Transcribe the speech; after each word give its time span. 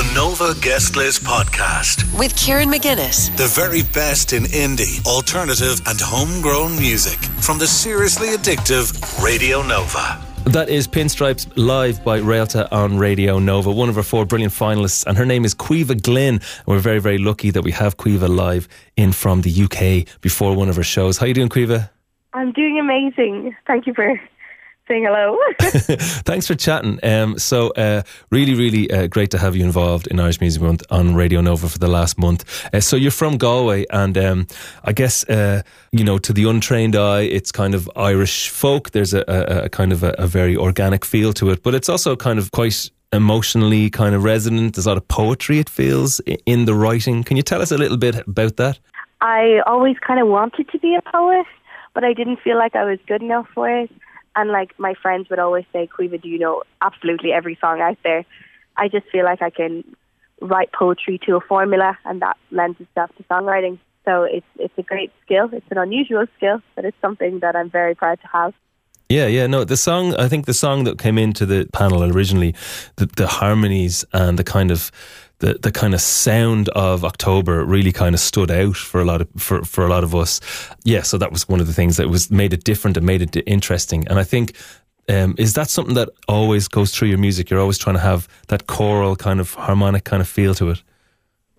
The 0.00 0.14
Nova 0.14 0.54
Guest 0.62 0.96
List 0.96 1.24
Podcast. 1.24 2.18
with 2.18 2.34
Kieran 2.34 2.70
McGuinness. 2.70 3.36
The 3.36 3.48
very 3.48 3.82
best 3.82 4.32
in 4.32 4.44
indie, 4.44 5.04
alternative, 5.06 5.78
and 5.86 6.00
homegrown 6.00 6.78
music 6.78 7.18
from 7.42 7.58
the 7.58 7.66
seriously 7.66 8.28
addictive 8.28 9.22
Radio 9.22 9.60
Nova. 9.60 10.18
That 10.46 10.70
is 10.70 10.88
Pinstripes 10.88 11.52
live 11.56 12.02
by 12.02 12.16
Railta 12.16 12.74
on 12.74 12.96
Radio 12.96 13.38
Nova, 13.38 13.70
one 13.70 13.90
of 13.90 13.98
our 13.98 14.02
four 14.02 14.24
brilliant 14.24 14.54
finalists, 14.54 15.04
and 15.06 15.18
her 15.18 15.26
name 15.26 15.44
is 15.44 15.54
Caoimhe 15.54 16.00
Glynn. 16.00 16.36
And 16.36 16.66
we're 16.66 16.78
very, 16.78 16.98
very 16.98 17.18
lucky 17.18 17.50
that 17.50 17.60
we 17.60 17.72
have 17.72 17.98
Caoimhe 17.98 18.26
live 18.26 18.68
in 18.96 19.12
from 19.12 19.42
the 19.42 19.52
UK 19.64 20.18
before 20.22 20.56
one 20.56 20.70
of 20.70 20.76
her 20.76 20.82
shows. 20.82 21.18
How 21.18 21.26
you 21.26 21.34
doing, 21.34 21.50
Caoimhe? 21.50 21.90
I'm 22.32 22.52
doing 22.52 22.78
amazing. 22.78 23.54
Thank 23.66 23.86
you 23.86 23.92
for 23.92 24.18
hello. 24.98 25.38
Thanks 26.24 26.46
for 26.46 26.54
chatting. 26.54 26.98
Um, 27.02 27.38
so, 27.38 27.70
uh, 27.70 28.02
really, 28.30 28.54
really 28.54 28.90
uh, 28.90 29.06
great 29.06 29.30
to 29.30 29.38
have 29.38 29.54
you 29.54 29.64
involved 29.64 30.08
in 30.08 30.18
Irish 30.18 30.40
Music 30.40 30.60
Month 30.60 30.82
on 30.90 31.14
Radio 31.14 31.40
Nova 31.40 31.68
for 31.68 31.78
the 31.78 31.88
last 31.88 32.18
month. 32.18 32.68
Uh, 32.74 32.80
so, 32.80 32.96
you're 32.96 33.10
from 33.10 33.38
Galway, 33.38 33.86
and 33.90 34.18
um, 34.18 34.46
I 34.84 34.92
guess, 34.92 35.22
uh, 35.28 35.62
you 35.92 36.02
know, 36.02 36.18
to 36.18 36.32
the 36.32 36.48
untrained 36.48 36.96
eye, 36.96 37.22
it's 37.22 37.52
kind 37.52 37.74
of 37.74 37.88
Irish 37.94 38.48
folk. 38.48 38.90
There's 38.90 39.14
a, 39.14 39.24
a, 39.28 39.64
a 39.64 39.68
kind 39.68 39.92
of 39.92 40.02
a, 40.02 40.10
a 40.18 40.26
very 40.26 40.56
organic 40.56 41.04
feel 41.04 41.32
to 41.34 41.50
it, 41.50 41.62
but 41.62 41.74
it's 41.74 41.88
also 41.88 42.16
kind 42.16 42.38
of 42.38 42.50
quite 42.50 42.90
emotionally 43.12 43.90
kind 43.90 44.14
of 44.14 44.24
resonant. 44.24 44.74
There's 44.74 44.86
a 44.86 44.90
lot 44.90 44.96
of 44.96 45.06
poetry, 45.08 45.58
it 45.58 45.68
feels, 45.68 46.20
in 46.46 46.64
the 46.64 46.74
writing. 46.74 47.22
Can 47.22 47.36
you 47.36 47.42
tell 47.42 47.62
us 47.62 47.70
a 47.70 47.78
little 47.78 47.96
bit 47.96 48.16
about 48.26 48.56
that? 48.56 48.78
I 49.20 49.60
always 49.66 49.96
kind 49.98 50.20
of 50.20 50.28
wanted 50.28 50.68
to 50.70 50.78
be 50.78 50.94
a 50.94 51.02
poet, 51.10 51.46
but 51.94 52.04
I 52.04 52.12
didn't 52.12 52.40
feel 52.40 52.56
like 52.56 52.74
I 52.74 52.84
was 52.84 52.98
good 53.06 53.22
enough 53.22 53.46
for 53.54 53.68
it. 53.68 53.90
And 54.36 54.50
like 54.50 54.78
my 54.78 54.94
friends 54.94 55.28
would 55.30 55.38
always 55.38 55.64
say, 55.72 55.88
Caoimhe, 55.88 56.22
do 56.22 56.28
you 56.28 56.38
know 56.38 56.62
absolutely 56.80 57.32
every 57.32 57.58
song 57.60 57.80
out 57.80 57.98
there? 58.04 58.24
I 58.76 58.88
just 58.88 59.06
feel 59.10 59.24
like 59.24 59.42
I 59.42 59.50
can 59.50 59.84
write 60.40 60.72
poetry 60.72 61.18
to 61.26 61.36
a 61.36 61.40
formula, 61.40 61.98
and 62.04 62.22
that 62.22 62.36
lends 62.50 62.80
itself 62.80 63.10
to 63.16 63.22
songwriting. 63.24 63.78
So 64.04 64.22
it's 64.22 64.46
it's 64.58 64.78
a 64.78 64.82
great 64.82 65.12
skill. 65.24 65.50
It's 65.52 65.66
an 65.70 65.78
unusual 65.78 66.26
skill, 66.36 66.62
but 66.74 66.84
it's 66.84 66.96
something 67.00 67.40
that 67.40 67.56
I'm 67.56 67.70
very 67.70 67.94
proud 67.94 68.20
to 68.22 68.26
have. 68.28 68.54
Yeah, 69.10 69.26
yeah, 69.26 69.48
no, 69.48 69.64
the 69.64 69.76
song, 69.76 70.14
I 70.14 70.28
think 70.28 70.46
the 70.46 70.54
song 70.54 70.84
that 70.84 70.96
came 70.96 71.18
into 71.18 71.44
the 71.44 71.68
panel 71.72 72.04
originally, 72.04 72.54
the, 72.94 73.06
the 73.06 73.26
harmonies 73.26 74.04
and 74.12 74.38
the 74.38 74.44
kind 74.44 74.70
of, 74.70 74.92
the, 75.40 75.54
the 75.54 75.72
kind 75.72 75.94
of 75.94 76.00
sound 76.00 76.68
of 76.70 77.04
October 77.04 77.64
really 77.64 77.92
kind 77.92 78.14
of 78.14 78.20
stood 78.20 78.50
out 78.50 78.76
for 78.76 79.00
a 79.00 79.04
lot 79.04 79.20
of, 79.22 79.28
for, 79.36 79.64
for 79.64 79.84
a 79.84 79.88
lot 79.88 80.04
of 80.04 80.14
us. 80.14 80.40
Yeah, 80.84 81.02
so 81.02 81.18
that 81.18 81.32
was 81.32 81.48
one 81.48 81.60
of 81.60 81.66
the 81.66 81.72
things 81.72 81.96
that 81.96 82.08
was 82.08 82.30
made 82.30 82.52
it 82.52 82.64
different 82.64 82.96
and 82.96 83.04
made 83.04 83.22
it 83.22 83.36
interesting. 83.46 84.06
And 84.08 84.18
I 84.18 84.24
think, 84.24 84.56
um, 85.08 85.34
is 85.38 85.54
that 85.54 85.68
something 85.68 85.94
that 85.94 86.10
always 86.28 86.68
goes 86.68 86.94
through 86.94 87.08
your 87.08 87.18
music? 87.18 87.50
You're 87.50 87.60
always 87.60 87.78
trying 87.78 87.96
to 87.96 88.02
have 88.02 88.28
that 88.48 88.66
choral 88.66 89.16
kind 89.16 89.40
of 89.40 89.54
harmonic 89.54 90.04
kind 90.04 90.20
of 90.20 90.28
feel 90.28 90.54
to 90.54 90.70
it. 90.70 90.82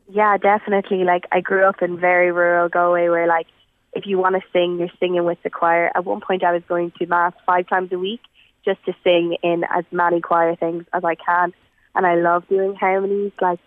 Yeah, 0.10 0.38
definitely. 0.38 1.04
Like 1.04 1.26
I 1.32 1.42
grew 1.42 1.66
up 1.66 1.82
in 1.82 1.98
very 1.98 2.32
rural 2.32 2.70
Galway 2.70 3.10
where 3.10 3.28
like 3.28 3.48
if 3.94 4.06
you 4.06 4.18
want 4.18 4.36
to 4.36 4.42
sing, 4.54 4.78
you're 4.78 4.90
singing 5.00 5.24
with 5.24 5.42
the 5.44 5.50
choir. 5.50 5.92
At 5.96 6.06
one 6.06 6.22
point 6.22 6.44
I 6.44 6.54
was 6.54 6.64
going 6.68 6.92
to 7.00 7.06
mass 7.08 7.34
five 7.46 7.68
times 7.68 7.92
a 7.92 7.98
week 7.98 8.22
just 8.64 8.84
to 8.86 8.94
sing 9.04 9.38
in 9.42 9.64
as 9.64 9.86
many 9.92 10.22
choir 10.22 10.56
things 10.56 10.86
as 10.94 11.04
I 11.04 11.16
can. 11.16 11.54
And 11.96 12.06
I 12.06 12.16
love 12.16 12.48
doing 12.48 12.76
harmonies. 12.76 13.32
Like 13.42 13.60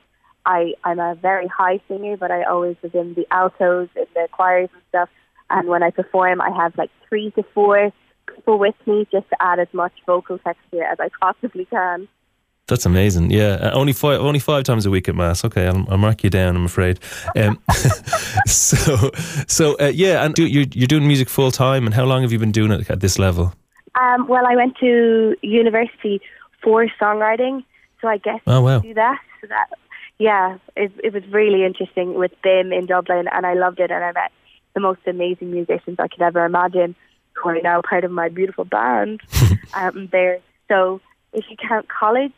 I, 0.46 0.74
I'm 0.84 0.98
a 0.98 1.14
very 1.14 1.46
high 1.46 1.80
singer, 1.88 2.16
but 2.16 2.30
I 2.30 2.42
always 2.44 2.76
was 2.82 2.94
in 2.94 3.14
the 3.14 3.26
altos, 3.30 3.88
in 3.96 4.06
the 4.14 4.28
choirs 4.32 4.68
and 4.72 4.82
stuff. 4.90 5.08
And 5.50 5.68
when 5.68 5.82
I 5.82 5.90
perform, 5.90 6.40
I 6.40 6.50
have 6.50 6.76
like 6.76 6.90
three 7.08 7.30
to 7.32 7.42
four 7.54 7.92
people 8.34 8.58
with 8.58 8.74
me 8.86 9.06
just 9.12 9.28
to 9.30 9.36
add 9.40 9.58
as 9.58 9.68
much 9.72 9.92
vocal 10.06 10.38
texture 10.38 10.82
as 10.82 10.98
I 11.00 11.08
possibly 11.20 11.66
can. 11.66 12.08
That's 12.66 12.86
amazing. 12.86 13.30
Yeah, 13.30 13.56
uh, 13.60 13.72
only 13.74 13.92
five, 13.92 14.20
only 14.20 14.38
five 14.38 14.64
times 14.64 14.86
a 14.86 14.90
week 14.90 15.06
at 15.08 15.14
mass. 15.14 15.44
Okay, 15.44 15.66
I'll, 15.66 15.84
I'll 15.90 15.98
mark 15.98 16.24
you 16.24 16.30
down. 16.30 16.56
I'm 16.56 16.64
afraid. 16.64 16.98
Um, 17.36 17.60
so, 18.46 19.10
so 19.46 19.76
uh, 19.78 19.92
yeah, 19.94 20.24
and 20.24 20.34
do, 20.34 20.46
you're 20.46 20.64
you're 20.72 20.86
doing 20.86 21.06
music 21.06 21.28
full 21.28 21.50
time. 21.50 21.84
And 21.84 21.94
how 21.94 22.04
long 22.04 22.22
have 22.22 22.32
you 22.32 22.38
been 22.38 22.52
doing 22.52 22.72
it 22.72 22.90
at 22.90 23.00
this 23.00 23.18
level? 23.18 23.52
Um, 24.00 24.26
well, 24.28 24.46
I 24.46 24.56
went 24.56 24.76
to 24.78 25.36
university 25.42 26.20
for 26.62 26.86
songwriting, 27.00 27.64
so 28.00 28.08
I 28.08 28.16
guess 28.16 28.40
Oh, 28.46 28.62
wow. 28.62 28.78
do 28.80 28.94
that. 28.94 29.18
So 29.40 29.46
that, 29.48 29.66
yeah, 30.18 30.58
it, 30.76 30.92
it 31.02 31.12
was 31.12 31.26
really 31.30 31.64
interesting 31.64 32.14
with 32.14 32.32
them 32.42 32.72
in 32.72 32.86
Dublin, 32.86 33.26
and 33.32 33.46
I 33.46 33.54
loved 33.54 33.80
it, 33.80 33.90
and 33.90 34.04
I 34.04 34.12
met 34.12 34.32
the 34.74 34.80
most 34.80 35.00
amazing 35.06 35.50
musicians 35.50 35.96
I 35.98 36.08
could 36.08 36.22
ever 36.22 36.44
imagine, 36.44 36.94
who 37.32 37.48
are 37.48 37.60
now 37.60 37.82
part 37.82 38.04
of 38.04 38.10
my 38.10 38.28
beautiful 38.28 38.64
band 38.64 39.20
um, 39.74 40.08
there. 40.12 40.38
So 40.68 41.00
if 41.32 41.44
you 41.50 41.56
count 41.56 41.88
college, 41.88 42.32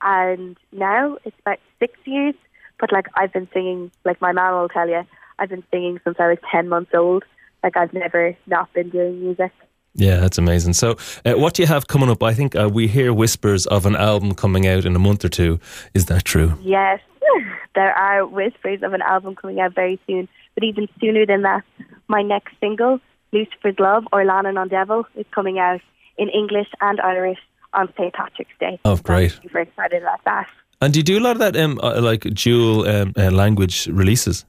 and 0.00 0.56
now 0.72 1.18
it's 1.24 1.38
about 1.40 1.60
six 1.78 1.94
years, 2.04 2.34
but 2.78 2.92
like 2.92 3.06
I've 3.14 3.32
been 3.32 3.48
singing, 3.52 3.90
like 4.04 4.20
my 4.20 4.32
mom 4.32 4.60
will 4.60 4.68
tell 4.68 4.88
you, 4.88 5.02
I've 5.38 5.48
been 5.48 5.64
singing 5.70 6.00
since 6.04 6.16
I 6.18 6.28
was 6.28 6.38
ten 6.50 6.68
months 6.68 6.92
old. 6.94 7.24
Like 7.62 7.76
I've 7.76 7.94
never 7.94 8.36
not 8.46 8.72
been 8.74 8.90
doing 8.90 9.20
music. 9.20 9.52
Yeah, 9.94 10.16
that's 10.16 10.38
amazing. 10.38 10.72
So, 10.72 10.96
uh, 11.24 11.34
what 11.34 11.54
do 11.54 11.62
you 11.62 11.68
have 11.68 11.86
coming 11.86 12.10
up? 12.10 12.22
I 12.22 12.34
think 12.34 12.56
uh, 12.56 12.68
we 12.72 12.88
hear 12.88 13.12
whispers 13.12 13.66
of 13.66 13.86
an 13.86 13.94
album 13.94 14.34
coming 14.34 14.66
out 14.66 14.84
in 14.84 14.96
a 14.96 14.98
month 14.98 15.24
or 15.24 15.28
two. 15.28 15.60
Is 15.94 16.06
that 16.06 16.24
true? 16.24 16.58
Yes, 16.62 17.00
there 17.74 17.92
are 17.92 18.26
whispers 18.26 18.82
of 18.82 18.92
an 18.92 19.02
album 19.02 19.36
coming 19.36 19.60
out 19.60 19.74
very 19.74 20.00
soon. 20.06 20.28
But 20.54 20.64
even 20.64 20.88
sooner 21.00 21.26
than 21.26 21.42
that, 21.42 21.64
my 22.08 22.22
next 22.22 22.54
single, 22.60 23.00
Lucifer's 23.32 23.78
Love 23.78 24.04
or 24.12 24.24
Lannon 24.24 24.56
on 24.56 24.68
Devil, 24.68 25.06
is 25.14 25.26
coming 25.32 25.58
out 25.58 25.80
in 26.18 26.28
English 26.28 26.68
and 26.80 27.00
Irish 27.00 27.38
on 27.72 27.92
St. 27.96 28.12
Patrick's 28.12 28.52
Day. 28.60 28.80
Oh, 28.84 28.96
great. 28.96 29.34
I'm 29.36 29.42
super 29.42 29.60
excited 29.60 30.02
about 30.02 30.24
that. 30.24 30.46
And 30.80 30.92
do 30.92 31.00
you 31.00 31.04
do 31.04 31.18
a 31.18 31.20
lot 31.20 31.32
of 31.32 31.38
that, 31.38 31.56
um, 31.56 31.80
uh, 31.82 32.00
like 32.00 32.22
dual 32.34 32.86
um, 32.88 33.12
uh, 33.16 33.30
language 33.30 33.86
releases? 33.86 34.44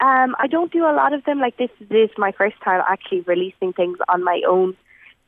Um, 0.00 0.36
I 0.38 0.46
don't 0.46 0.72
do 0.72 0.84
a 0.84 0.94
lot 0.94 1.12
of 1.12 1.24
them. 1.24 1.40
Like 1.40 1.56
this 1.56 1.70
is 1.90 2.10
my 2.16 2.32
first 2.32 2.56
time 2.62 2.82
actually 2.88 3.22
releasing 3.22 3.72
things 3.72 3.98
on 4.08 4.22
my 4.22 4.40
own, 4.46 4.76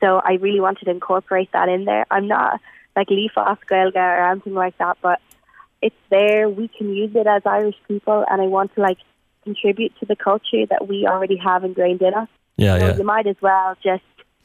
so 0.00 0.20
I 0.24 0.34
really 0.34 0.60
wanted 0.60 0.84
to 0.84 0.90
incorporate 0.90 1.50
that 1.52 1.68
in 1.68 1.84
there. 1.84 2.06
I'm 2.10 2.28
not 2.28 2.60
like 2.96 3.10
Leaf 3.10 3.32
Gaelga 3.36 3.96
or 3.96 4.30
anything 4.30 4.54
like 4.54 4.78
that, 4.78 4.98
but 5.02 5.20
it's 5.82 5.96
there. 6.10 6.48
We 6.48 6.68
can 6.68 6.94
use 6.94 7.14
it 7.14 7.26
as 7.26 7.42
Irish 7.44 7.76
people, 7.88 8.24
and 8.30 8.40
I 8.40 8.46
want 8.46 8.74
to 8.74 8.80
like 8.80 8.98
contribute 9.44 9.92
to 10.00 10.06
the 10.06 10.16
culture 10.16 10.66
that 10.66 10.86
we 10.86 11.06
already 11.06 11.36
have 11.36 11.64
ingrained 11.64 12.02
in 12.02 12.14
us. 12.14 12.28
Yeah, 12.56 12.78
So 12.78 12.86
yeah. 12.88 12.96
you 12.96 13.04
might 13.04 13.26
as 13.26 13.36
well 13.40 13.76
just, 13.82 14.02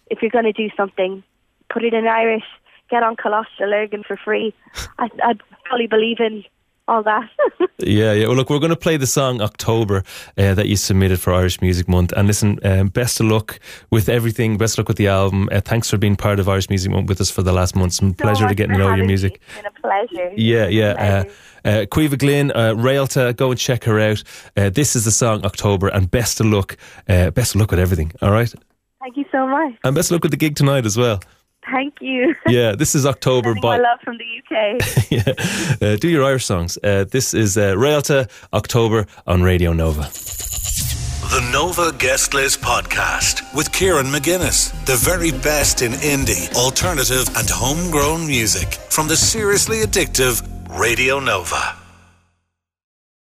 if 0.10 0.22
you're 0.22 0.32
going 0.32 0.46
to 0.46 0.54
do 0.54 0.70
something, 0.78 1.24
put 1.70 1.84
it 1.84 1.94
in 1.94 2.08
Irish. 2.08 2.46
Get 2.90 3.04
on 3.04 3.16
Coláiste 3.16 3.62
Lurgan 3.62 4.04
for 4.04 4.16
free. 4.16 4.54
I, 5.00 5.10
I 5.22 5.34
fully 5.70 5.88
believe 5.88 6.20
in 6.20 6.46
all 6.88 7.04
that. 7.04 7.30
Yeah, 7.78 8.14
yeah. 8.14 8.28
Well, 8.28 8.38
look, 8.38 8.50
we're 8.50 8.60
going 8.60 8.70
to 8.70 8.78
play 8.78 8.96
the 8.96 9.06
song 9.06 9.42
October 9.42 10.04
uh, 10.38 10.54
that 10.54 10.68
you 10.68 10.78
submitted 10.78 11.20
for 11.20 11.34
Irish 11.34 11.60
Music 11.60 11.90
Month. 11.90 12.14
And 12.16 12.26
listen, 12.26 12.58
um, 12.64 12.88
best 12.88 13.20
of 13.20 13.26
luck 13.26 13.60
with 13.92 14.08
everything. 14.08 14.58
Best 14.58 14.76
of 14.76 14.80
luck 14.80 14.88
with 14.88 14.98
the 14.98 15.10
album. 15.10 15.50
Uh, 15.52 15.60
thanks 15.60 15.90
for 15.90 15.98
being 15.98 16.16
part 16.16 16.40
of 16.40 16.48
Irish 16.48 16.70
Music 16.70 16.90
Month 16.90 17.10
with 17.10 17.20
us 17.20 17.30
for 17.30 17.44
the 17.44 17.52
last 17.52 17.76
month. 17.76 17.88
It's 17.90 18.00
been 18.00 18.12
a 18.12 18.16
so 18.18 18.24
pleasure 18.24 18.48
to 18.48 18.56
get 18.56 18.68
to 18.68 18.78
know 18.78 18.96
your 18.96 19.06
music. 19.06 19.42
It's 19.46 19.56
been 19.58 19.66
a 19.66 19.82
pleasure. 19.82 20.32
Yeah, 20.38 20.68
yeah. 20.68 21.26
Uh, 21.66 21.68
uh, 21.68 21.86
Caoimhe 21.88 22.18
Glynn, 22.18 22.52
uh, 22.56 22.76
Railta, 22.78 23.34
go 23.36 23.52
and 23.52 23.60
check 23.60 23.84
her 23.84 24.00
out. 24.00 24.24
Uh, 24.56 24.70
this 24.70 24.96
is 24.96 25.04
the 25.04 25.12
song 25.12 25.46
October, 25.46 25.90
and 25.90 26.10
best 26.10 26.40
of 26.40 26.46
luck. 26.46 26.78
Uh, 27.10 27.30
best 27.32 27.56
of 27.56 27.60
luck 27.62 27.72
with 27.72 27.80
everything. 27.82 28.14
All 28.22 28.32
right, 28.32 28.52
Thank 29.02 29.18
you 29.18 29.26
so 29.34 29.46
much. 29.46 29.74
and 29.84 29.94
best 29.94 30.12
of 30.12 30.14
luck 30.16 30.24
with 30.24 30.32
the 30.32 30.38
gig 30.38 30.56
tonight 30.56 30.86
as 30.86 30.96
well. 30.98 31.20
Thank 31.76 31.96
you. 32.00 32.34
Yeah, 32.48 32.74
this 32.74 32.96
is 32.96 33.06
October 33.06 33.50
Sending 33.50 33.62
by 33.62 33.78
my 33.78 33.84
love 33.84 34.00
from 34.02 34.18
the 34.18 34.30
UK. 34.40 35.12
yeah. 35.82 35.88
Uh, 35.88 35.98
do 35.98 36.08
your 36.08 36.24
Irish 36.24 36.46
songs. 36.46 36.78
Uh, 36.82 37.04
this 37.04 37.34
is 37.34 37.58
uh, 37.58 37.78
Railta 37.78 38.30
October 38.54 39.08
on 39.28 39.44
Radio 39.44 39.74
Nova. 39.74 40.04
The 40.04 41.50
Nova 41.52 41.92
Guest 41.98 42.34
List 42.34 42.62
Podcast 42.62 43.44
with 43.54 43.74
Kieran 43.74 44.06
McGuinness. 44.06 44.72
The 44.86 44.96
very 44.96 45.32
best 45.32 45.82
in 45.82 45.92
indie, 45.94 46.54
alternative, 46.56 47.28
and 47.36 47.50
homegrown 47.50 48.26
music 48.26 48.76
from 48.90 49.10
the 49.10 49.18
seriously 49.18 49.80
addictive 49.80 50.42
Radio 50.80 51.20
Nova. 51.20 51.85